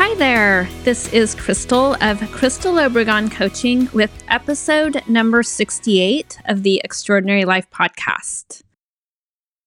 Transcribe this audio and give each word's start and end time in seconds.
Hi 0.00 0.14
there. 0.14 0.68
This 0.84 1.12
is 1.12 1.34
Crystal 1.34 1.96
of 2.00 2.20
Crystal 2.30 2.74
Obregon 2.74 3.32
Coaching 3.32 3.88
with 3.92 4.22
episode 4.28 5.02
number 5.08 5.42
68 5.42 6.38
of 6.44 6.62
the 6.62 6.80
Extraordinary 6.84 7.44
Life 7.44 7.68
podcast. 7.72 8.62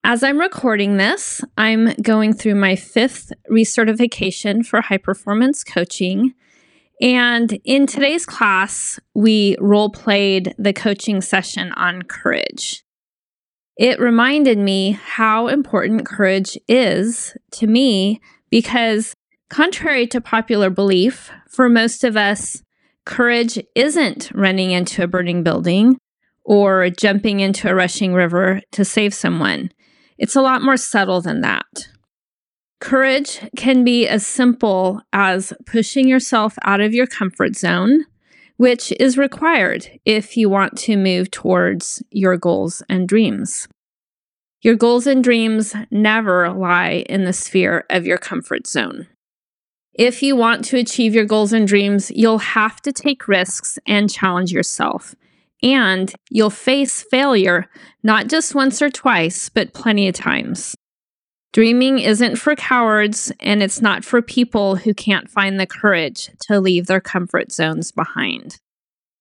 As 0.05 0.23
I'm 0.23 0.39
recording 0.39 0.95
this, 0.95 1.41
I'm 1.58 1.94
going 2.02 2.31
through 2.31 2.55
my 2.55 2.77
fifth 2.77 3.34
recertification 3.52 4.66
for 4.66 4.80
high 4.80 4.99
performance 4.99 5.66
coaching. 5.66 6.34
And 7.02 7.59
in 7.66 7.86
today's 7.86 8.25
class, 8.25 9.02
we 9.13 9.58
role 9.59 9.89
played 9.89 10.55
the 10.58 10.72
coaching 10.72 11.20
session 11.20 11.73
on 11.73 12.03
courage. 12.03 12.86
It 13.75 14.00
reminded 14.00 14.59
me 14.59 14.91
how 14.91 15.50
important 15.50 16.05
courage 16.05 16.58
is 16.70 17.36
to 17.52 17.67
me 17.67 18.22
because 18.50 19.13
Contrary 19.52 20.08
to 20.08 20.22
popular 20.22 20.70
belief, 20.70 21.30
for 21.50 21.68
most 21.68 22.05
of 22.05 22.16
us, 22.16 22.64
courage 23.05 23.59
isn't 23.76 24.32
running 24.34 24.72
into 24.72 25.03
a 25.03 25.08
burning 25.08 25.44
building 25.44 25.98
or 26.45 26.89
jumping 26.89 27.42
into 27.42 27.67
a 27.67 27.75
rushing 27.75 28.14
river 28.14 28.62
to 28.72 28.86
save 28.86 29.14
someone. 29.14 29.70
It's 30.17 30.38
a 30.38 30.42
lot 30.42 30.62
more 30.62 30.78
subtle 30.78 31.20
than 31.20 31.42
that. 31.42 31.90
Courage 32.80 33.42
can 33.58 33.84
be 33.84 34.08
as 34.08 34.25
simple 34.25 35.02
as 35.12 35.52
pushing 35.66 36.08
yourself 36.08 36.56
out 36.64 36.80
of 36.80 36.94
your 36.94 37.06
comfort 37.06 37.58
zone, 37.58 38.06
which 38.56 38.94
is 39.02 39.18
required 39.18 40.00
if 40.06 40.38
you 40.38 40.50
want 40.50 40.78
to 40.78 40.95
move 40.95 41.30
towards 41.30 42.02
your 42.09 42.38
goals 42.38 42.84
and 42.88 43.06
dreams. 43.06 43.68
Your 44.62 44.75
goals 44.75 45.08
and 45.08 45.22
dreams 45.22 45.75
never 45.92 46.50
lie 46.53 47.03
in 47.09 47.25
the 47.25 47.34
sphere 47.34 47.84
of 47.90 48.06
your 48.06 48.18
comfort 48.18 48.66
zone. 48.66 49.08
If 49.94 50.23
you 50.23 50.36
want 50.36 50.64
to 50.66 50.78
achieve 50.78 51.14
your 51.14 51.25
goals 51.25 51.52
and 51.52 51.67
dreams, 51.67 52.11
you'll 52.11 52.38
have 52.39 52.81
to 52.84 52.92
take 52.92 53.28
risks 53.28 53.78
and 53.86 54.09
challenge 54.09 54.52
yourself. 54.52 55.16
And 55.61 56.14
you'll 56.30 56.50
face 56.50 57.03
failure 57.03 57.70
not 58.02 58.28
just 58.28 58.56
once 58.56 58.81
or 58.81 58.89
twice, 58.89 59.50
but 59.50 59.73
plenty 59.73 60.08
of 60.08 60.16
times. 60.16 60.75
Dreaming 61.53 62.00
isn't 62.00 62.38
for 62.38 62.56
cowards, 62.56 63.31
and 63.42 63.62
it's 63.62 63.81
not 63.81 64.06
for 64.06 64.22
people 64.22 64.78
who 64.78 64.94
can't 64.94 65.30
find 65.30 65.59
the 65.59 65.67
courage 65.67 66.30
to 66.44 66.62
leave 66.62 66.88
their 66.88 67.02
comfort 67.02 67.52
zones 67.52 67.92
behind. 67.92 68.58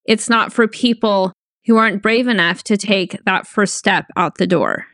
It's 0.05 0.31
not 0.31 0.53
for 0.53 0.69
people 0.69 1.33
who 1.67 1.77
aren't 1.77 2.03
brave 2.03 2.29
enough 2.29 2.63
to 2.65 2.77
take 2.77 3.23
that 3.25 3.49
first 3.49 3.75
step 3.75 4.07
out 4.17 4.39
the 4.39 4.47
door. 4.47 4.87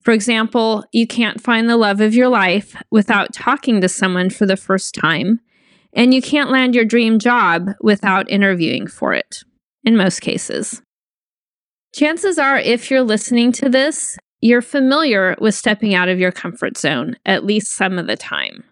For 0.00 0.12
example, 0.12 0.84
you 0.92 1.06
can't 1.06 1.42
find 1.42 1.68
the 1.68 1.76
love 1.76 2.00
of 2.00 2.14
your 2.14 2.28
life 2.28 2.74
without 2.90 3.34
talking 3.34 3.80
to 3.80 3.88
someone 3.88 4.30
for 4.30 4.46
the 4.46 4.56
first 4.56 4.94
time, 4.94 5.40
and 5.92 6.14
you 6.14 6.22
can't 6.22 6.50
land 6.50 6.74
your 6.74 6.84
dream 6.84 7.18
job 7.18 7.70
without 7.80 8.30
interviewing 8.30 8.86
for 8.86 9.12
it, 9.12 9.42
in 9.84 9.96
most 9.96 10.20
cases. 10.20 10.80
Chances 11.94 12.38
are, 12.38 12.58
if 12.58 12.90
you're 12.90 13.02
listening 13.02 13.52
to 13.52 13.68
this, 13.68 14.16
you're 14.40 14.62
familiar 14.62 15.36
with 15.38 15.54
stepping 15.54 15.94
out 15.94 16.08
of 16.08 16.18
your 16.18 16.32
comfort 16.32 16.78
zone, 16.78 17.16
at 17.26 17.44
least 17.44 17.74
some 17.74 17.98
of 17.98 18.06
the 18.06 18.16
time. 18.16 18.64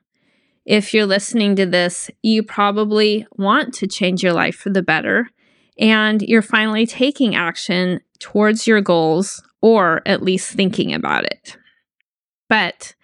If 0.64 0.94
you're 0.94 1.06
listening 1.06 1.56
to 1.56 1.66
this, 1.66 2.10
you 2.22 2.42
probably 2.42 3.26
want 3.36 3.74
to 3.74 3.86
change 3.86 4.22
your 4.22 4.32
life 4.32 4.56
for 4.56 4.70
the 4.70 4.82
better, 4.82 5.28
and 5.78 6.22
you're 6.22 6.42
finally 6.42 6.86
taking 6.86 7.34
action 7.34 8.00
towards 8.18 8.66
your 8.66 8.80
goals 8.80 9.42
or 9.60 10.02
at 10.06 10.22
least 10.22 10.52
thinking 10.52 10.92
about 10.92 11.24
it. 11.24 11.56
But 12.48 12.94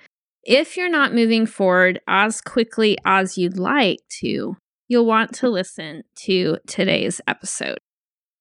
if 0.42 0.76
you're 0.76 0.90
not 0.90 1.14
moving 1.14 1.46
forward 1.46 2.00
as 2.06 2.40
quickly 2.40 2.98
as 3.04 3.38
you'd 3.38 3.58
like 3.58 4.00
to, 4.20 4.56
you'll 4.88 5.06
want 5.06 5.32
to 5.34 5.48
listen 5.48 6.04
to 6.16 6.58
today's 6.66 7.20
episode. 7.26 7.78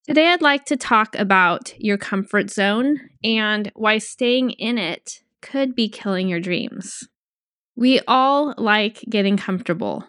Today, 0.07 0.27
I'd 0.27 0.41
like 0.41 0.65
to 0.65 0.75
talk 0.75 1.15
about 1.15 1.73
your 1.77 1.97
comfort 1.97 2.49
zone 2.49 2.99
and 3.23 3.71
why 3.73 3.99
staying 3.99 4.51
in 4.51 4.77
it 4.77 5.21
could 5.41 5.75
be 5.75 5.87
killing 5.87 6.27
your 6.27 6.41
dreams. 6.41 7.07
We 7.77 8.01
all 8.05 8.53
like 8.57 9.01
getting 9.09 9.37
comfortable. 9.37 10.05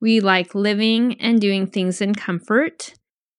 We 0.00 0.18
like 0.18 0.54
living 0.54 1.20
and 1.20 1.40
doing 1.40 1.68
things 1.68 2.00
in 2.00 2.14
comfort, 2.14 2.94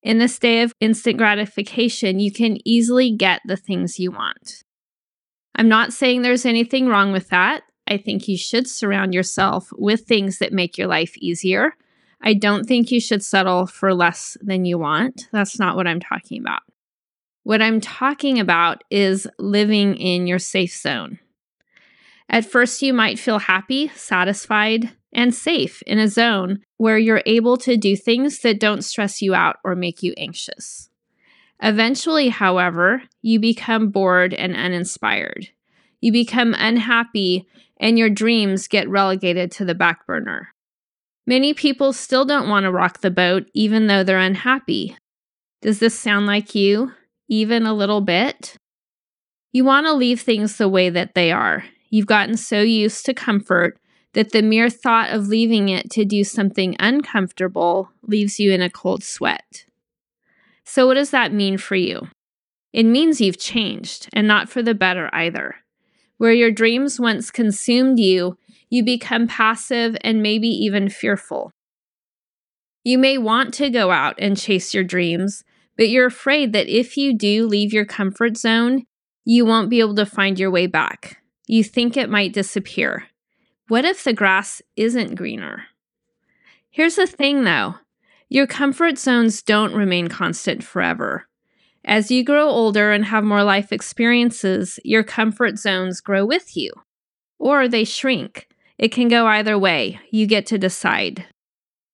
in 0.07 0.19
this 0.19 0.39
day 0.39 0.61
of 0.61 0.73
instant 0.79 1.17
gratification, 1.17 2.21
you 2.21 2.31
can 2.31 2.65
easily 2.65 3.11
get 3.11 3.41
the 3.43 3.57
things 3.57 3.99
you 3.99 4.09
want. 4.09 4.63
I'm 5.53 5.67
not 5.67 5.91
saying 5.91 6.21
there's 6.21 6.45
anything 6.45 6.87
wrong 6.87 7.11
with 7.11 7.27
that. 7.27 7.63
I 7.89 7.97
think 7.97 8.25
you 8.25 8.37
should 8.37 8.69
surround 8.69 9.13
yourself 9.13 9.69
with 9.73 10.05
things 10.05 10.37
that 10.37 10.53
make 10.53 10.77
your 10.77 10.87
life 10.87 11.17
easier. 11.17 11.73
I 12.21 12.35
don't 12.35 12.63
think 12.63 12.89
you 12.89 13.01
should 13.01 13.21
settle 13.21 13.67
for 13.67 13.93
less 13.93 14.37
than 14.39 14.63
you 14.63 14.77
want. 14.77 15.27
That's 15.33 15.59
not 15.59 15.75
what 15.75 15.87
I'm 15.87 15.99
talking 15.99 16.39
about. 16.39 16.61
What 17.43 17.61
I'm 17.61 17.81
talking 17.81 18.39
about 18.39 18.85
is 18.89 19.27
living 19.37 19.97
in 19.97 20.25
your 20.25 20.39
safe 20.39 20.73
zone. 20.73 21.19
At 22.29 22.45
first, 22.45 22.81
you 22.81 22.93
might 22.93 23.19
feel 23.19 23.39
happy, 23.39 23.89
satisfied, 23.89 24.89
and 25.13 25.33
safe 25.33 25.81
in 25.83 25.99
a 25.99 26.07
zone 26.07 26.59
where 26.77 26.97
you're 26.97 27.23
able 27.25 27.57
to 27.57 27.77
do 27.77 27.95
things 27.95 28.39
that 28.39 28.59
don't 28.59 28.83
stress 28.83 29.21
you 29.21 29.33
out 29.33 29.57
or 29.63 29.75
make 29.75 30.03
you 30.03 30.13
anxious. 30.17 30.89
Eventually, 31.61 32.29
however, 32.29 33.03
you 33.21 33.39
become 33.39 33.89
bored 33.89 34.33
and 34.33 34.55
uninspired. 34.55 35.47
You 36.01 36.11
become 36.11 36.53
unhappy, 36.57 37.47
and 37.79 37.97
your 37.97 38.09
dreams 38.09 38.67
get 38.67 38.89
relegated 38.89 39.51
to 39.53 39.65
the 39.65 39.75
back 39.75 40.05
burner. 40.05 40.53
Many 41.25 41.53
people 41.53 41.93
still 41.93 42.25
don't 42.25 42.49
want 42.49 42.65
to 42.65 42.71
rock 42.71 43.01
the 43.01 43.11
boat, 43.11 43.47
even 43.53 43.87
though 43.87 44.03
they're 44.03 44.19
unhappy. 44.19 44.95
Does 45.61 45.79
this 45.79 45.97
sound 45.97 46.27
like 46.27 46.53
you, 46.53 46.91
even 47.27 47.65
a 47.65 47.73
little 47.73 48.01
bit? 48.01 48.55
You 49.51 49.65
want 49.65 49.87
to 49.87 49.93
leave 49.93 50.21
things 50.21 50.57
the 50.57 50.69
way 50.69 50.89
that 50.89 51.15
they 51.15 51.31
are. 51.31 51.65
You've 51.89 52.05
gotten 52.05 52.37
so 52.37 52.61
used 52.61 53.05
to 53.05 53.13
comfort 53.13 53.79
that 54.13 54.31
the 54.31 54.41
mere 54.41 54.69
thought 54.69 55.09
of 55.09 55.27
leaving 55.27 55.69
it 55.69 55.89
to 55.91 56.05
do 56.05 56.23
something 56.23 56.75
uncomfortable 56.79 57.89
leaves 58.03 58.39
you 58.39 58.51
in 58.51 58.61
a 58.61 58.69
cold 58.69 59.03
sweat. 59.03 59.65
So, 60.63 60.87
what 60.87 60.95
does 60.95 61.11
that 61.11 61.33
mean 61.33 61.57
for 61.57 61.75
you? 61.75 62.07
It 62.73 62.83
means 62.83 63.21
you've 63.21 63.39
changed, 63.39 64.09
and 64.13 64.27
not 64.27 64.49
for 64.49 64.61
the 64.61 64.75
better 64.75 65.09
either. 65.13 65.55
Where 66.17 66.33
your 66.33 66.51
dreams 66.51 66.99
once 66.99 67.31
consumed 67.31 67.99
you, 67.99 68.37
you 68.69 68.83
become 68.83 69.27
passive 69.27 69.95
and 70.01 70.21
maybe 70.21 70.47
even 70.47 70.89
fearful. 70.89 71.51
You 72.83 72.97
may 72.97 73.17
want 73.17 73.53
to 73.55 73.69
go 73.69 73.91
out 73.91 74.15
and 74.17 74.37
chase 74.37 74.73
your 74.73 74.83
dreams, 74.83 75.43
but 75.75 75.89
you're 75.89 76.05
afraid 76.05 76.53
that 76.53 76.67
if 76.67 76.97
you 76.97 77.15
do 77.15 77.45
leave 77.45 77.73
your 77.73 77.85
comfort 77.85 78.37
zone, 78.37 78.83
you 79.25 79.45
won't 79.45 79.69
be 79.69 79.79
able 79.79 79.95
to 79.95 80.05
find 80.05 80.39
your 80.39 80.51
way 80.51 80.67
back. 80.67 81.17
You 81.47 81.63
think 81.63 81.95
it 81.95 82.09
might 82.09 82.33
disappear. 82.33 83.07
What 83.67 83.83
if 83.83 84.03
the 84.03 84.13
grass 84.13 84.61
isn't 84.77 85.15
greener? 85.15 85.65
Here's 86.69 86.95
the 86.95 87.05
thing 87.05 87.43
though 87.43 87.75
your 88.29 88.47
comfort 88.47 88.97
zones 88.97 89.41
don't 89.41 89.73
remain 89.73 90.07
constant 90.07 90.63
forever. 90.63 91.27
As 91.83 92.11
you 92.11 92.23
grow 92.23 92.47
older 92.47 92.91
and 92.91 93.05
have 93.05 93.23
more 93.23 93.43
life 93.43 93.71
experiences, 93.71 94.79
your 94.83 95.03
comfort 95.03 95.57
zones 95.57 96.01
grow 96.01 96.25
with 96.25 96.55
you, 96.55 96.71
or 97.39 97.67
they 97.67 97.83
shrink. 97.83 98.47
It 98.77 98.89
can 98.89 99.07
go 99.07 99.25
either 99.27 99.57
way. 99.57 99.99
You 100.11 100.27
get 100.27 100.45
to 100.47 100.57
decide. 100.57 101.25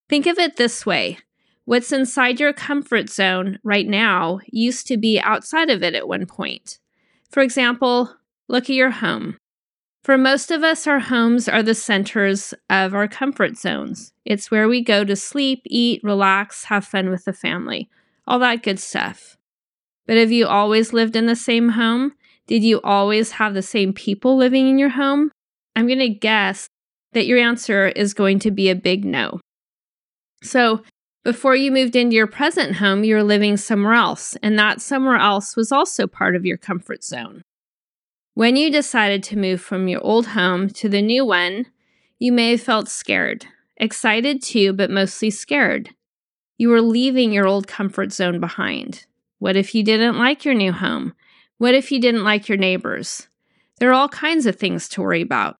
Think 0.10 0.26
of 0.28 0.38
it 0.38 0.58
this 0.58 0.86
way 0.86 1.20
what's 1.66 1.92
inside 1.92 2.40
your 2.40 2.54
comfort 2.54 3.10
zone 3.10 3.58
right 3.64 3.88
now 3.88 4.40
used 4.52 4.86
to 4.88 4.98
be 4.98 5.20
outside 5.20 5.70
of 5.70 5.82
it 5.82 5.96
at 5.96 6.08
one 6.08 6.26
point. 6.26 6.78
For 7.32 7.42
example, 7.42 8.14
look 8.48 8.66
at 8.66 8.76
your 8.76 8.92
home. 8.92 9.38
For 10.04 10.18
most 10.18 10.52
of 10.52 10.64
us, 10.64 10.86
our 10.86 11.00
homes 11.00 11.48
are 11.48 11.64
the 11.64 11.74
centers 11.74 12.54
of 12.70 12.94
our 12.94 13.08
comfort 13.08 13.58
zones. 13.58 14.12
It's 14.26 14.52
where 14.52 14.68
we 14.68 14.84
go 14.84 15.06
to 15.06 15.16
sleep, 15.16 15.62
eat, 15.66 16.02
relax, 16.04 16.66
have 16.66 16.86
fun 16.86 17.10
with 17.10 17.24
the 17.24 17.32
family, 17.32 17.90
all 18.28 18.38
that 18.40 18.64
good 18.64 18.80
stuff. 18.80 19.38
But 20.06 20.18
have 20.18 20.32
you 20.32 20.46
always 20.46 20.92
lived 20.92 21.16
in 21.16 21.28
the 21.28 21.38
same 21.38 21.70
home? 21.70 22.12
Did 22.48 22.64
you 22.66 22.82
always 22.82 23.32
have 23.32 23.54
the 23.54 23.62
same 23.62 23.94
people 23.94 24.36
living 24.36 24.68
in 24.68 24.78
your 24.78 24.90
home? 24.90 25.32
I'm 25.74 25.88
going 25.88 26.00
to 26.00 26.10
guess 26.10 26.68
that 27.14 27.26
your 27.26 27.40
answer 27.40 27.88
is 27.88 28.14
going 28.14 28.40
to 28.40 28.52
be 28.52 28.70
a 28.70 28.76
big 28.76 29.06
no. 29.06 29.40
So, 30.42 30.84
before 31.24 31.56
you 31.56 31.72
moved 31.72 31.96
into 31.96 32.18
your 32.18 32.28
present 32.28 32.76
home, 32.76 33.06
you 33.06 33.16
were 33.16 33.24
living 33.24 33.56
somewhere 33.56 33.94
else, 33.94 34.36
and 34.44 34.60
that 34.60 34.82
somewhere 34.82 35.16
else 35.16 35.56
was 35.56 35.72
also 35.72 36.06
part 36.06 36.36
of 36.36 36.46
your 36.46 36.58
comfort 36.58 37.02
zone. 37.02 37.44
When 38.36 38.56
you 38.56 38.72
decided 38.72 39.22
to 39.24 39.38
move 39.38 39.62
from 39.62 39.88
your 39.88 40.02
old 40.02 40.28
home 40.28 40.70
to 40.70 40.90
the 40.90 41.04
new 41.04 41.24
one, 41.24 41.68
you 42.18 42.32
may 42.32 42.52
have 42.52 42.62
felt 42.62 42.90
scared, 42.90 43.46
excited 43.78 44.42
too, 44.42 44.74
but 44.74 44.90
mostly 44.90 45.30
scared. 45.30 45.92
You 46.58 46.70
were 46.70 46.82
leaving 46.82 47.32
your 47.32 47.46
old 47.46 47.68
comfort 47.68 48.12
zone 48.12 48.40
behind. 48.40 49.06
What 49.38 49.56
if 49.56 49.76
you 49.76 49.84
didn't 49.84 50.18
like 50.18 50.46
your 50.46 50.56
new 50.56 50.72
home? 50.72 51.14
What 51.60 51.76
if 51.76 51.92
you 51.92 52.02
didn't 52.02 52.24
like 52.24 52.50
your 52.50 52.58
neighbors? 52.58 53.28
There 53.78 53.90
are 53.92 53.94
all 53.94 54.10
kinds 54.10 54.48
of 54.48 54.56
things 54.56 54.90
to 54.90 55.02
worry 55.02 55.22
about. 55.22 55.58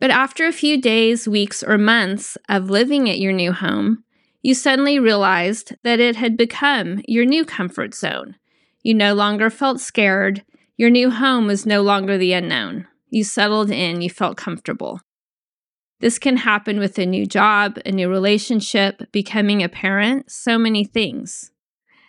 But 0.00 0.10
after 0.10 0.46
a 0.46 0.52
few 0.52 0.80
days, 0.80 1.28
weeks, 1.28 1.62
or 1.62 1.76
months 1.76 2.38
of 2.48 2.70
living 2.70 3.10
at 3.10 3.18
your 3.18 3.32
new 3.32 3.52
home, 3.52 4.04
you 4.40 4.54
suddenly 4.54 4.98
realized 4.98 5.76
that 5.82 6.00
it 6.00 6.16
had 6.16 6.38
become 6.38 7.02
your 7.06 7.26
new 7.26 7.44
comfort 7.44 7.94
zone. 7.94 8.36
You 8.82 8.94
no 8.94 9.12
longer 9.12 9.50
felt 9.50 9.78
scared. 9.78 10.42
Your 10.76 10.90
new 10.90 11.10
home 11.10 11.46
was 11.46 11.66
no 11.66 11.82
longer 11.82 12.16
the 12.16 12.32
unknown. 12.32 12.86
You 13.10 13.24
settled 13.24 13.70
in, 13.70 14.00
you 14.00 14.10
felt 14.10 14.36
comfortable. 14.36 15.00
This 16.00 16.18
can 16.18 16.38
happen 16.38 16.78
with 16.78 16.98
a 16.98 17.06
new 17.06 17.26
job, 17.26 17.78
a 17.86 17.92
new 17.92 18.08
relationship, 18.08 19.12
becoming 19.12 19.62
a 19.62 19.68
parent, 19.68 20.30
so 20.30 20.58
many 20.58 20.84
things. 20.84 21.52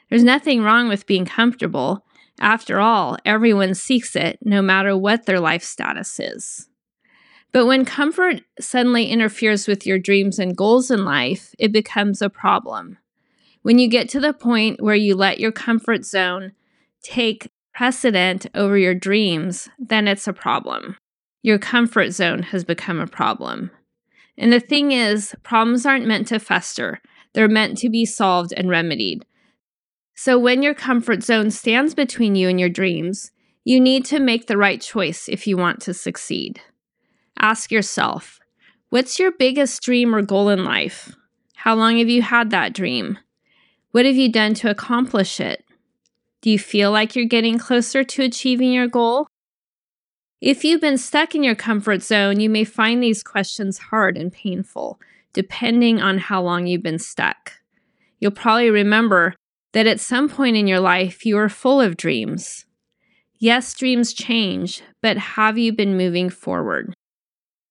There's 0.10 0.24
nothing 0.24 0.64
wrong 0.64 0.88
with 0.88 1.06
being 1.06 1.26
comfortable. 1.26 2.06
After 2.40 2.80
all, 2.80 3.18
everyone 3.26 3.76
seeks 3.76 4.16
it, 4.16 4.40
no 4.42 4.62
matter 4.62 4.98
what 4.98 5.26
their 5.26 5.40
life 5.40 5.64
status 5.64 6.20
is. 6.20 6.70
But 7.52 7.68
when 7.68 7.86
comfort 7.86 8.42
suddenly 8.60 9.12
interferes 9.12 9.68
with 9.68 9.86
your 9.86 10.00
dreams 10.00 10.40
and 10.40 10.58
goals 10.58 10.90
in 10.90 11.06
life, 11.06 11.54
it 11.60 11.72
becomes 11.72 12.22
a 12.22 12.30
problem. 12.30 12.98
When 13.62 13.78
you 13.78 13.88
get 13.88 14.10
to 14.10 14.20
the 14.20 14.34
point 14.34 14.82
where 14.82 14.96
you 14.96 15.16
let 15.16 15.40
your 15.40 15.52
comfort 15.52 16.04
zone 16.04 16.54
take 17.04 17.50
precedent 17.74 18.46
over 18.54 18.78
your 18.78 18.94
dreams, 18.94 19.70
then 19.80 20.08
it's 20.08 20.28
a 20.28 20.34
problem. 20.34 20.96
Your 21.42 21.58
comfort 21.58 22.12
zone 22.12 22.44
has 22.44 22.64
become 22.64 23.00
a 23.00 23.08
problem. 23.08 23.72
And 24.38 24.52
the 24.52 24.60
thing 24.60 24.92
is, 24.92 25.36
problems 25.44 25.86
aren't 25.86 26.08
meant 26.08 26.28
to 26.28 26.40
fester, 26.40 27.02
they're 27.34 27.48
meant 27.48 27.78
to 27.80 27.90
be 27.90 28.06
solved 28.06 28.54
and 28.56 28.70
remedied. 28.70 29.26
So 30.16 30.38
when 30.38 30.62
your 30.62 30.76
comfort 30.76 31.24
zone 31.24 31.50
stands 31.52 31.96
between 31.96 32.36
you 32.36 32.48
and 32.48 32.60
your 32.60 32.70
dreams, 32.70 33.32
you 33.64 33.80
need 33.80 34.06
to 34.06 34.20
make 34.20 34.48
the 34.48 34.58
right 34.58 34.80
choice 34.80 35.28
if 35.28 35.48
you 35.48 35.58
want 35.58 35.82
to 35.82 35.94
succeed. 35.94 36.62
Ask 37.40 37.72
yourself 37.72 38.40
what's 38.90 39.18
your 39.18 39.32
biggest 39.32 39.82
dream 39.82 40.14
or 40.14 40.22
goal 40.22 40.50
in 40.50 40.64
life? 40.64 41.16
How 41.56 41.74
long 41.74 41.98
have 41.98 42.10
you 42.10 42.22
had 42.22 42.52
that 42.52 42.74
dream? 42.74 43.18
What 43.92 44.06
have 44.06 44.16
you 44.16 44.32
done 44.32 44.54
to 44.56 44.70
accomplish 44.70 45.40
it? 45.40 45.63
Do 46.44 46.52
you 46.52 46.60
feel 46.60 46.92
like 46.92 47.16
you're 47.16 47.24
getting 47.24 47.58
closer 47.58 48.04
to 48.04 48.22
achieving 48.22 48.74
your 48.74 48.90
goal? 48.90 49.28
If 50.42 50.66
you've 50.66 50.82
been 50.82 50.98
stuck 50.98 51.36
in 51.36 51.42
your 51.42 51.56
comfort 51.56 52.04
zone, 52.04 52.42
you 52.42 52.50
may 52.50 52.66
find 52.66 53.02
these 53.02 53.24
questions 53.24 53.78
hard 53.78 54.18
and 54.18 54.30
painful, 54.30 55.00
depending 55.32 56.02
on 56.02 56.18
how 56.18 56.42
long 56.42 56.68
you've 56.68 56.84
been 56.84 57.00
stuck. 57.00 57.54
You'll 58.20 58.32
probably 58.32 58.70
remember 58.70 59.36
that 59.72 59.88
at 59.88 60.02
some 60.02 60.28
point 60.28 60.58
in 60.58 60.68
your 60.68 60.82
life, 60.82 61.26
you 61.26 61.38
were 61.38 61.48
full 61.48 61.80
of 61.80 61.96
dreams. 61.96 62.66
Yes, 63.40 63.74
dreams 63.74 64.12
change, 64.12 64.82
but 65.02 65.18
have 65.18 65.58
you 65.58 65.72
been 65.72 65.96
moving 65.96 66.30
forward? 66.30 66.94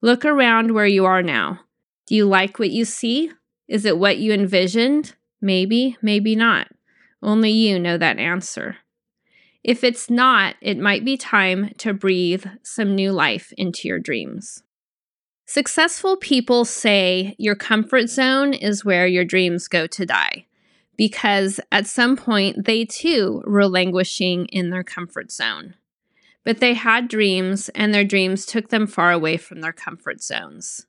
Look 0.00 0.24
around 0.24 0.72
where 0.72 0.86
you 0.86 1.04
are 1.04 1.22
now. 1.22 1.60
Do 2.06 2.14
you 2.14 2.24
like 2.24 2.58
what 2.58 2.70
you 2.70 2.86
see? 2.86 3.32
Is 3.68 3.84
it 3.84 3.98
what 3.98 4.16
you 4.16 4.32
envisioned? 4.32 5.14
Maybe, 5.42 5.98
maybe 6.00 6.34
not. 6.34 6.68
Only 7.22 7.50
you 7.50 7.78
know 7.78 7.96
that 7.98 8.18
answer. 8.18 8.78
If 9.62 9.84
it's 9.84 10.10
not, 10.10 10.56
it 10.60 10.78
might 10.78 11.04
be 11.04 11.16
time 11.16 11.70
to 11.78 11.94
breathe 11.94 12.44
some 12.62 12.94
new 12.94 13.12
life 13.12 13.52
into 13.56 13.86
your 13.86 14.00
dreams. 14.00 14.62
Successful 15.46 16.16
people 16.16 16.64
say 16.64 17.36
your 17.38 17.54
comfort 17.54 18.08
zone 18.08 18.54
is 18.54 18.84
where 18.84 19.06
your 19.06 19.24
dreams 19.24 19.68
go 19.68 19.86
to 19.86 20.06
die 20.06 20.46
because 20.96 21.60
at 21.70 21.86
some 21.86 22.16
point 22.16 22.64
they 22.64 22.84
too 22.84 23.42
were 23.46 23.66
languishing 23.66 24.46
in 24.46 24.70
their 24.70 24.84
comfort 24.84 25.30
zone. 25.30 25.74
But 26.44 26.58
they 26.58 26.74
had 26.74 27.08
dreams, 27.08 27.68
and 27.70 27.94
their 27.94 28.04
dreams 28.04 28.44
took 28.46 28.68
them 28.68 28.86
far 28.86 29.12
away 29.12 29.36
from 29.36 29.60
their 29.60 29.72
comfort 29.72 30.22
zones. 30.22 30.86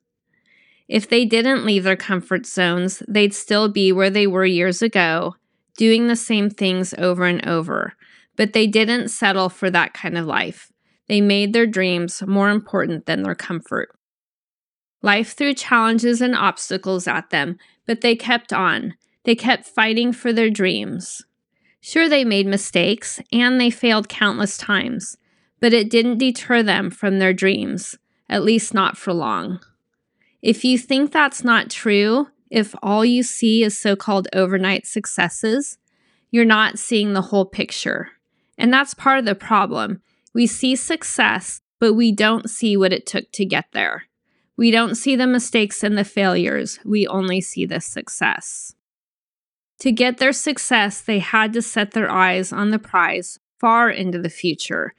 If 0.88 1.08
they 1.08 1.24
didn't 1.24 1.64
leave 1.64 1.84
their 1.84 1.96
comfort 1.96 2.44
zones, 2.44 3.02
they'd 3.06 3.34
still 3.34 3.68
be 3.68 3.92
where 3.92 4.10
they 4.10 4.26
were 4.26 4.44
years 4.44 4.82
ago, 4.82 5.36
doing 5.76 6.06
the 6.06 6.16
same 6.16 6.50
things 6.50 6.94
over 6.94 7.24
and 7.24 7.46
over. 7.46 7.94
But 8.36 8.52
they 8.52 8.66
didn't 8.66 9.08
settle 9.08 9.48
for 9.48 9.70
that 9.70 9.94
kind 9.94 10.18
of 10.18 10.26
life. 10.26 10.72
They 11.08 11.20
made 11.20 11.52
their 11.52 11.66
dreams 11.66 12.22
more 12.26 12.50
important 12.50 13.06
than 13.06 13.22
their 13.22 13.34
comfort. 13.34 13.90
Life 15.02 15.34
threw 15.34 15.52
challenges 15.54 16.20
and 16.20 16.34
obstacles 16.34 17.06
at 17.06 17.30
them, 17.30 17.58
but 17.86 18.00
they 18.00 18.16
kept 18.16 18.52
on. 18.52 18.94
They 19.24 19.34
kept 19.34 19.66
fighting 19.66 20.12
for 20.12 20.32
their 20.32 20.50
dreams. 20.50 21.22
Sure, 21.80 22.08
they 22.08 22.24
made 22.24 22.46
mistakes 22.46 23.20
and 23.30 23.60
they 23.60 23.68
failed 23.68 24.08
countless 24.08 24.56
times, 24.56 25.18
but 25.60 25.74
it 25.74 25.90
didn't 25.90 26.18
deter 26.18 26.62
them 26.62 26.90
from 26.90 27.18
their 27.18 27.34
dreams, 27.34 27.98
at 28.30 28.42
least 28.42 28.72
not 28.72 28.96
for 28.96 29.12
long. 29.12 29.60
If 30.40 30.64
you 30.64 30.78
think 30.78 31.12
that's 31.12 31.44
not 31.44 31.70
true, 31.70 32.28
if 32.50 32.74
all 32.82 33.04
you 33.04 33.22
see 33.22 33.62
is 33.62 33.78
so 33.78 33.96
called 33.96 34.28
overnight 34.32 34.86
successes, 34.86 35.78
you're 36.30 36.44
not 36.44 36.78
seeing 36.78 37.12
the 37.12 37.22
whole 37.22 37.44
picture. 37.44 38.10
And 38.58 38.72
that's 38.72 38.94
part 38.94 39.18
of 39.18 39.24
the 39.24 39.34
problem. 39.34 40.02
We 40.32 40.46
see 40.46 40.76
success, 40.76 41.60
but 41.80 41.94
we 41.94 42.12
don't 42.12 42.50
see 42.50 42.76
what 42.76 42.92
it 42.92 43.06
took 43.06 43.30
to 43.32 43.44
get 43.44 43.66
there. 43.72 44.04
We 44.56 44.70
don't 44.70 44.94
see 44.94 45.16
the 45.16 45.26
mistakes 45.26 45.82
and 45.82 45.98
the 45.98 46.04
failures, 46.04 46.78
we 46.84 47.06
only 47.06 47.40
see 47.40 47.66
the 47.66 47.80
success. 47.80 48.74
To 49.80 49.90
get 49.90 50.18
their 50.18 50.32
success, 50.32 51.00
they 51.00 51.18
had 51.18 51.52
to 51.54 51.62
set 51.62 51.90
their 51.90 52.10
eyes 52.10 52.52
on 52.52 52.70
the 52.70 52.78
prize 52.78 53.40
far 53.58 53.90
into 53.90 54.20
the 54.20 54.30
future 54.30 54.94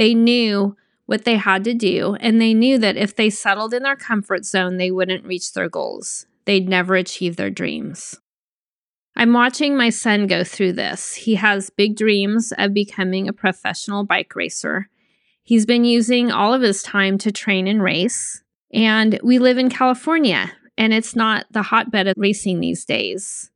they 0.00 0.14
knew 0.14 0.76
what 1.06 1.24
they 1.24 1.36
had 1.36 1.64
to 1.64 1.74
do, 1.74 2.16
and 2.20 2.40
they 2.40 2.54
knew 2.54 2.78
that 2.78 2.96
if 2.96 3.14
they 3.14 3.28
settled 3.30 3.74
in 3.74 3.82
their 3.82 3.96
comfort 3.96 4.44
zone, 4.44 4.76
they 4.76 4.90
wouldn't 4.90 5.26
reach 5.26 5.52
their 5.52 5.68
goals. 5.68 6.26
They'd 6.50 6.68
never 6.68 6.96
achieve 6.96 7.36
their 7.36 7.48
dreams. 7.48 8.18
I'm 9.14 9.32
watching 9.32 9.76
my 9.76 9.90
son 9.90 10.26
go 10.26 10.42
through 10.42 10.72
this. 10.72 11.14
He 11.14 11.36
has 11.36 11.70
big 11.70 11.94
dreams 11.94 12.52
of 12.58 12.74
becoming 12.74 13.28
a 13.28 13.32
professional 13.32 14.04
bike 14.04 14.34
racer. 14.34 14.88
He's 15.44 15.64
been 15.64 15.84
using 15.84 16.32
all 16.32 16.52
of 16.52 16.60
his 16.60 16.82
time 16.82 17.18
to 17.18 17.30
train 17.30 17.68
and 17.68 17.80
race. 17.80 18.42
And 18.74 19.20
we 19.22 19.38
live 19.38 19.58
in 19.58 19.70
California, 19.70 20.50
and 20.76 20.92
it's 20.92 21.14
not 21.14 21.46
the 21.52 21.62
hotbed 21.62 22.08
of 22.08 22.14
racing 22.16 22.58
these 22.58 22.84
days. 22.84 23.52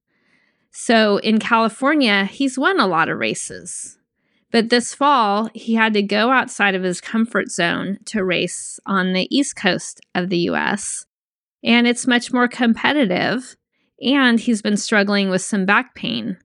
So 0.71 1.17
in 1.17 1.41
California, 1.41 2.27
he's 2.27 2.57
won 2.57 2.79
a 2.79 2.87
lot 2.87 3.09
of 3.09 3.19
races. 3.19 3.99
But 4.53 4.71
this 4.71 4.95
fall, 4.95 5.51
he 5.53 5.75
had 5.75 5.95
to 5.95 6.03
go 6.03 6.31
outside 6.31 6.77
of 6.77 6.85
his 6.85 7.01
comfort 7.01 7.51
zone 7.51 7.99
to 8.05 8.25
race 8.25 8.79
on 8.87 9.15
the 9.15 9.27
East 9.37 9.57
Coast 9.57 10.01
of 10.15 10.29
the 10.29 10.39
US. 10.51 11.07
And 11.65 11.87
it's 11.87 12.07
much 12.07 12.33
more 12.33 12.49
competitive. 12.49 13.57
And 14.03 14.39
he's 14.39 14.63
been 14.63 14.77
struggling 14.77 15.31
with 15.31 15.43
some 15.43 15.65
back 15.65 15.95
pain. 15.95 16.37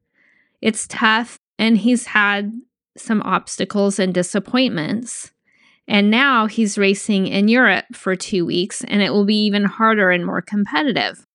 It's 0.61 0.87
tough, 0.87 1.37
and 1.57 1.77
he's 1.77 2.07
had 2.07 2.51
some 2.97 3.21
obstacles 3.23 3.99
and 3.99 4.13
disappointments. 4.13 5.31
And 5.87 6.11
now 6.11 6.45
he's 6.45 6.77
racing 6.77 7.27
in 7.27 7.47
Europe 7.47 7.85
for 7.93 8.15
two 8.15 8.45
weeks, 8.45 8.83
and 8.83 9.01
it 9.01 9.11
will 9.11 9.25
be 9.25 9.45
even 9.45 9.65
harder 9.65 10.11
and 10.11 10.25
more 10.25 10.41
competitive 10.41 11.25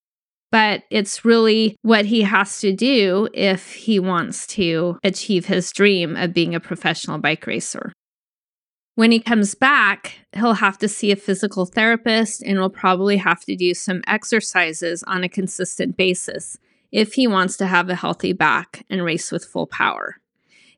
but 0.55 0.85
it's 0.89 1.25
really 1.25 1.77
what 1.83 2.05
he 2.05 2.23
has 2.23 2.61
to 2.61 2.73
do 2.73 3.29
if 3.35 3.73
he 3.73 3.99
wants 3.99 4.47
to 4.47 4.97
achieve 5.03 5.47
his 5.47 5.73
dream 5.73 6.15
of 6.15 6.33
being 6.33 6.55
a 6.55 6.61
professional 6.61 7.19
bike 7.19 7.45
racer. 7.49 7.93
When 8.97 9.11
he 9.11 9.19
comes 9.19 9.57
back, 9.57 10.21
he'll 10.35 10.55
have 10.55 10.79
to 10.79 10.89
see 10.89 11.11
a 11.11 11.17
physical 11.17 11.67
therapist 11.67 12.43
and 12.43 12.61
will 12.61 12.71
probably 12.71 13.17
have 13.17 13.41
to 13.45 13.57
do 13.57 13.75
some 13.75 14.03
exercises 14.07 15.03
on 15.05 15.25
a 15.25 15.29
consistent 15.29 15.97
basis 15.97 16.59
if 16.93 17.15
he 17.15 17.27
wants 17.27 17.57
to 17.57 17.67
have 17.67 17.91
a 17.91 17.97
healthy 17.97 18.33
back 18.33 18.87
and 18.89 19.05
race 19.05 19.33
with 19.33 19.45
full 19.45 19.67
power. 19.67 20.21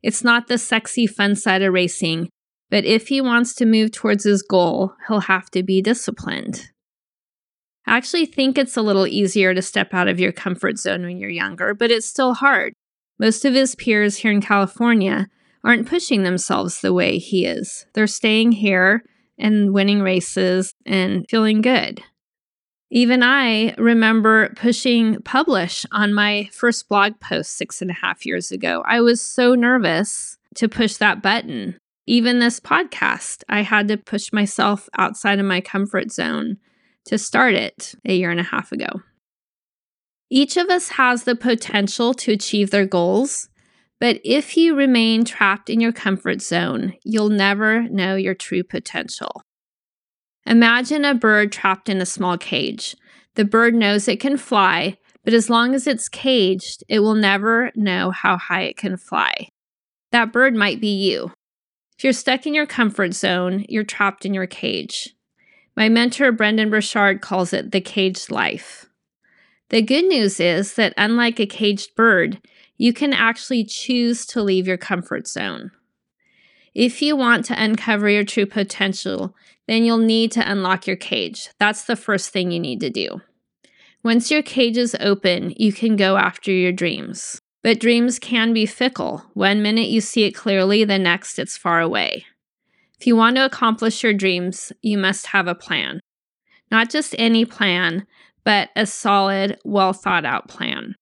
It's 0.02 0.24
not 0.24 0.46
the 0.46 0.56
sexy, 0.56 1.06
fun 1.06 1.36
side 1.36 1.60
of 1.60 1.74
racing, 1.74 2.30
but 2.70 2.86
if 2.86 3.08
he 3.08 3.20
wants 3.20 3.54
to 3.56 3.66
move 3.66 3.92
towards 3.92 4.24
his 4.24 4.42
goal, 4.42 4.94
he'll 5.08 5.20
have 5.20 5.50
to 5.50 5.62
be 5.62 5.82
disciplined. 5.82 6.70
I 7.86 7.96
actually 7.98 8.26
think 8.26 8.56
it's 8.56 8.78
a 8.78 8.82
little 8.82 9.06
easier 9.06 9.52
to 9.52 9.60
step 9.60 9.92
out 9.92 10.08
of 10.08 10.18
your 10.18 10.32
comfort 10.32 10.78
zone 10.78 11.02
when 11.02 11.18
you're 11.18 11.28
younger, 11.28 11.74
but 11.74 11.90
it's 11.90 12.06
still 12.06 12.34
hard. 12.34 12.72
Most 13.18 13.44
of 13.44 13.54
his 13.54 13.74
peers 13.74 14.16
here 14.16 14.32
in 14.32 14.40
California 14.40 15.28
aren't 15.66 15.88
pushing 15.88 16.22
themselves 16.22 16.80
the 16.80 16.92
way 16.92 17.18
he 17.18 17.44
is. 17.44 17.86
They're 17.92 18.06
staying 18.06 18.52
here 18.52 19.02
and 19.36 19.74
winning 19.74 20.00
races 20.00 20.72
and 20.86 21.26
feeling 21.28 21.60
good. 21.60 22.00
Even 22.88 23.24
I 23.24 23.74
remember 23.76 24.50
pushing 24.54 25.20
publish 25.22 25.84
on 25.90 26.14
my 26.14 26.48
first 26.52 26.88
blog 26.88 27.18
post 27.18 27.56
six 27.56 27.82
and 27.82 27.90
a 27.90 27.94
half 27.94 28.24
years 28.24 28.52
ago. 28.52 28.84
I 28.86 29.00
was 29.00 29.20
so 29.20 29.56
nervous 29.56 30.38
to 30.54 30.68
push 30.68 30.96
that 30.98 31.20
button. 31.20 31.76
Even 32.06 32.38
this 32.38 32.60
podcast, 32.60 33.42
I 33.48 33.62
had 33.62 33.88
to 33.88 33.96
push 33.96 34.32
myself 34.32 34.88
outside 34.96 35.40
of 35.40 35.46
my 35.46 35.60
comfort 35.60 36.12
zone 36.12 36.58
to 37.06 37.18
start 37.18 37.54
it 37.54 37.96
a 38.04 38.14
year 38.14 38.30
and 38.30 38.38
a 38.38 38.44
half 38.44 38.70
ago. 38.70 39.02
Each 40.30 40.56
of 40.56 40.68
us 40.68 40.90
has 40.90 41.24
the 41.24 41.34
potential 41.34 42.14
to 42.14 42.32
achieve 42.32 42.70
their 42.70 42.86
goals, 42.86 43.48
but 44.00 44.20
if 44.24 44.56
you 44.56 44.74
remain 44.74 45.24
trapped 45.24 45.70
in 45.70 45.80
your 45.80 45.92
comfort 45.92 46.42
zone, 46.42 46.94
you'll 47.02 47.28
never 47.28 47.82
know 47.88 48.14
your 48.14 48.34
true 48.34 48.62
potential. 48.62 49.42
Imagine 50.44 51.04
a 51.04 51.14
bird 51.14 51.50
trapped 51.50 51.88
in 51.88 52.00
a 52.00 52.06
small 52.06 52.38
cage. 52.38 52.96
The 53.34 53.44
bird 53.44 53.74
knows 53.74 54.06
it 54.06 54.20
can 54.20 54.36
fly, 54.36 54.98
but 55.24 55.34
as 55.34 55.50
long 55.50 55.74
as 55.74 55.86
it's 55.86 56.08
caged, 56.08 56.84
it 56.88 57.00
will 57.00 57.14
never 57.14 57.72
know 57.74 58.10
how 58.10 58.36
high 58.36 58.62
it 58.62 58.76
can 58.76 58.96
fly. 58.96 59.48
That 60.12 60.32
bird 60.32 60.54
might 60.54 60.80
be 60.80 60.94
you. 60.94 61.32
If 61.98 62.04
you're 62.04 62.12
stuck 62.12 62.46
in 62.46 62.54
your 62.54 62.66
comfort 62.66 63.14
zone, 63.14 63.64
you're 63.68 63.82
trapped 63.82 64.24
in 64.24 64.34
your 64.34 64.46
cage. 64.46 65.14
My 65.76 65.88
mentor, 65.88 66.30
Brendon 66.30 66.70
Burchard, 66.70 67.20
calls 67.20 67.52
it 67.52 67.72
the 67.72 67.80
caged 67.80 68.30
life. 68.30 68.86
The 69.70 69.82
good 69.82 70.04
news 70.04 70.38
is 70.38 70.74
that 70.74 70.94
unlike 70.96 71.40
a 71.40 71.46
caged 71.46 71.96
bird, 71.96 72.40
you 72.76 72.92
can 72.92 73.12
actually 73.12 73.64
choose 73.64 74.26
to 74.26 74.42
leave 74.42 74.66
your 74.66 74.76
comfort 74.76 75.26
zone. 75.26 75.70
If 76.74 77.00
you 77.00 77.16
want 77.16 77.46
to 77.46 77.62
uncover 77.62 78.08
your 78.08 78.24
true 78.24 78.46
potential, 78.46 79.34
then 79.66 79.84
you'll 79.84 79.98
need 79.98 80.30
to 80.32 80.50
unlock 80.50 80.86
your 80.86 80.96
cage. 80.96 81.48
That's 81.58 81.84
the 81.84 81.96
first 81.96 82.30
thing 82.30 82.50
you 82.50 82.60
need 82.60 82.80
to 82.80 82.90
do. 82.90 83.22
Once 84.04 84.30
your 84.30 84.42
cage 84.42 84.76
is 84.76 84.94
open, 85.00 85.54
you 85.56 85.72
can 85.72 85.96
go 85.96 86.16
after 86.16 86.52
your 86.52 86.72
dreams. 86.72 87.40
But 87.62 87.80
dreams 87.80 88.18
can 88.18 88.52
be 88.52 88.66
fickle. 88.66 89.24
One 89.34 89.62
minute 89.62 89.88
you 89.88 90.00
see 90.00 90.24
it 90.24 90.32
clearly, 90.32 90.84
the 90.84 90.98
next 90.98 91.38
it's 91.38 91.56
far 91.56 91.80
away. 91.80 92.26
If 93.00 93.06
you 93.06 93.16
want 93.16 93.36
to 93.36 93.44
accomplish 93.44 94.02
your 94.02 94.14
dreams, 94.14 94.72
you 94.82 94.96
must 94.98 95.28
have 95.28 95.48
a 95.48 95.54
plan. 95.54 96.00
Not 96.70 96.90
just 96.90 97.14
any 97.18 97.44
plan, 97.44 98.06
but 98.44 98.68
a 98.76 98.86
solid, 98.86 99.58
well 99.64 99.92
thought 99.92 100.24
out 100.24 100.46
plan. 100.46 100.94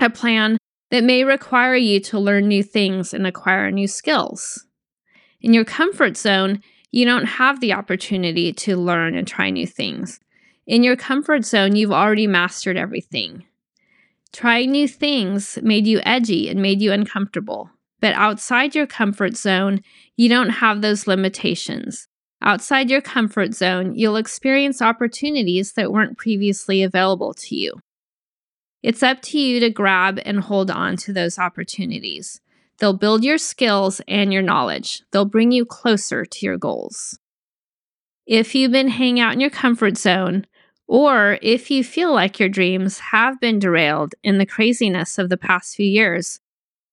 A 0.00 0.08
plan 0.08 0.56
that 0.90 1.04
may 1.04 1.24
require 1.24 1.76
you 1.76 2.00
to 2.00 2.18
learn 2.18 2.48
new 2.48 2.62
things 2.62 3.12
and 3.12 3.26
acquire 3.26 3.70
new 3.70 3.86
skills. 3.86 4.66
In 5.40 5.52
your 5.52 5.64
comfort 5.64 6.16
zone, 6.16 6.62
you 6.90 7.04
don't 7.04 7.26
have 7.26 7.60
the 7.60 7.72
opportunity 7.72 8.52
to 8.52 8.76
learn 8.76 9.14
and 9.14 9.26
try 9.26 9.50
new 9.50 9.66
things. 9.66 10.20
In 10.66 10.82
your 10.82 10.96
comfort 10.96 11.44
zone, 11.44 11.76
you've 11.76 11.92
already 11.92 12.26
mastered 12.26 12.76
everything. 12.76 13.44
Trying 14.32 14.72
new 14.72 14.88
things 14.88 15.58
made 15.62 15.86
you 15.86 16.00
edgy 16.04 16.48
and 16.48 16.60
made 16.60 16.80
you 16.80 16.92
uncomfortable. 16.92 17.70
But 18.00 18.14
outside 18.14 18.74
your 18.74 18.86
comfort 18.86 19.36
zone, 19.36 19.82
you 20.16 20.28
don't 20.28 20.50
have 20.50 20.82
those 20.82 21.06
limitations. 21.06 22.08
Outside 22.40 22.90
your 22.90 23.00
comfort 23.00 23.54
zone, 23.54 23.94
you'll 23.94 24.16
experience 24.16 24.80
opportunities 24.80 25.72
that 25.72 25.92
weren't 25.92 26.18
previously 26.18 26.82
available 26.82 27.34
to 27.34 27.56
you. 27.56 27.80
It's 28.82 29.02
up 29.02 29.22
to 29.22 29.38
you 29.38 29.60
to 29.60 29.70
grab 29.70 30.20
and 30.24 30.40
hold 30.40 30.70
on 30.70 30.96
to 30.98 31.12
those 31.12 31.38
opportunities. 31.38 32.40
They'll 32.78 32.96
build 32.96 33.24
your 33.24 33.38
skills 33.38 34.00
and 34.06 34.32
your 34.32 34.42
knowledge. 34.42 35.02
They'll 35.10 35.24
bring 35.24 35.50
you 35.50 35.64
closer 35.64 36.24
to 36.24 36.46
your 36.46 36.56
goals. 36.56 37.18
If 38.26 38.54
you've 38.54 38.72
been 38.72 38.88
hanging 38.88 39.20
out 39.20 39.32
in 39.32 39.40
your 39.40 39.50
comfort 39.50 39.96
zone, 39.96 40.46
or 40.86 41.38
if 41.42 41.70
you 41.70 41.82
feel 41.82 42.12
like 42.12 42.38
your 42.38 42.48
dreams 42.48 42.98
have 42.98 43.40
been 43.40 43.58
derailed 43.58 44.14
in 44.22 44.38
the 44.38 44.46
craziness 44.46 45.18
of 45.18 45.28
the 45.28 45.36
past 45.36 45.74
few 45.74 45.86
years, 45.86 46.40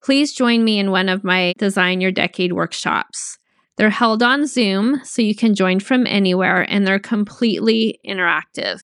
please 0.04 0.34
join 0.34 0.64
me 0.64 0.80
in 0.80 0.92
one 0.92 1.08
of 1.08 1.24
my 1.24 1.54
Design 1.58 2.02
Your 2.02 2.12
Decade 2.12 2.54
workshops. 2.54 3.38
They're 3.78 3.90
held 3.90 4.24
on 4.24 4.48
Zoom, 4.48 5.02
so 5.04 5.22
you 5.22 5.36
can 5.36 5.54
join 5.54 5.80
from 5.80 6.08
anywhere, 6.08 6.62
and 6.70 6.88
they're 6.88 7.00
completely 7.00 8.00
interactive. 8.06 8.80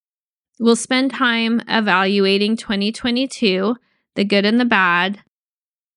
We'll 0.62 0.76
spend 0.76 1.10
time 1.10 1.60
evaluating 1.66 2.56
2022, 2.56 3.74
the 4.14 4.24
good 4.24 4.44
and 4.44 4.60
the 4.60 4.64
bad, 4.64 5.18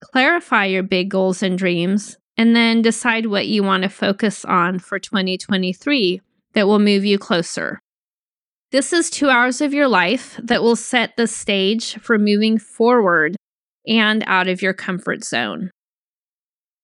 clarify 0.02 0.66
your 0.66 0.82
big 0.82 1.12
goals 1.12 1.44
and 1.44 1.56
dreams, 1.56 2.18
and 2.36 2.56
then 2.56 2.82
decide 2.82 3.28
what 3.28 3.46
you 3.46 3.62
want 3.62 3.84
to 3.84 3.90
focus 3.90 4.44
on 4.44 4.80
for 4.80 4.98
2023 4.98 6.20
that 6.54 6.66
will 6.66 6.80
move 6.80 7.06
you 7.06 7.20
closer. 7.20 7.80
This 8.72 8.92
is 8.92 9.12
two 9.12 9.30
hours 9.30 9.62
of 9.62 9.72
your 9.72 9.88
life 9.88 10.40
that 10.42 10.64
will 10.64 10.76
set 10.76 11.16
the 11.16 11.28
stage 11.28 12.00
for 12.00 12.18
moving 12.18 12.58
forward 12.58 13.36
and 13.86 14.24
out 14.26 14.48
of 14.48 14.64
your 14.64 14.74
comfort 14.74 15.24
zone. 15.24 15.70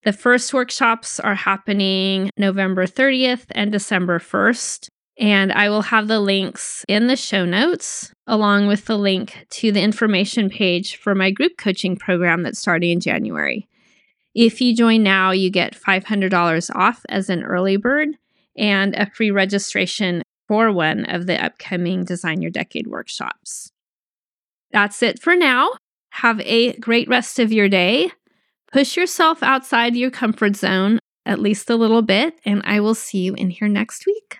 The 0.03 0.13
first 0.13 0.53
workshops 0.53 1.19
are 1.19 1.33
happening 1.33 2.29
November 2.37 2.85
30th 2.85 3.45
and 3.49 3.71
December 3.71 4.19
1st. 4.19 4.87
And 5.21 5.53
I 5.53 5.69
will 5.69 5.83
have 5.83 6.07
the 6.07 6.19
links 6.19 6.83
in 6.87 7.05
the 7.05 7.15
show 7.15 7.45
notes, 7.45 8.11
along 8.25 8.65
with 8.65 8.85
the 8.85 8.97
link 8.97 9.45
to 9.51 9.71
the 9.71 9.81
information 9.81 10.49
page 10.49 10.95
for 10.95 11.13
my 11.13 11.29
group 11.29 11.57
coaching 11.59 11.95
program 11.95 12.41
that's 12.41 12.57
starting 12.57 12.89
in 12.89 12.99
January. 12.99 13.67
If 14.33 14.59
you 14.61 14.75
join 14.75 15.03
now, 15.03 15.29
you 15.29 15.51
get 15.51 15.79
$500 15.79 16.75
off 16.75 17.05
as 17.07 17.29
an 17.29 17.43
early 17.43 17.77
bird 17.77 18.09
and 18.57 18.95
a 18.95 19.11
free 19.11 19.29
registration 19.29 20.23
for 20.47 20.71
one 20.71 21.05
of 21.05 21.27
the 21.27 21.43
upcoming 21.43 22.03
Design 22.03 22.41
Your 22.41 22.49
Decade 22.49 22.87
workshops. 22.87 23.71
That's 24.71 25.03
it 25.03 25.21
for 25.21 25.35
now. 25.35 25.69
Have 26.13 26.41
a 26.41 26.73
great 26.73 27.07
rest 27.07 27.37
of 27.37 27.51
your 27.51 27.69
day. 27.69 28.11
Push 28.73 28.97
yourself 28.97 29.43
outside 29.43 29.95
your 29.95 30.09
comfort 30.09 30.55
zone 30.55 30.97
at 31.27 31.39
least 31.39 31.69
a 31.69 31.75
little 31.75 32.01
bit, 32.01 32.39
and 32.43 32.63
I 32.65 32.79
will 32.79 32.95
see 32.95 33.19
you 33.19 33.35
in 33.35 33.51
here 33.51 33.67
next 33.67 34.07
week. 34.07 34.39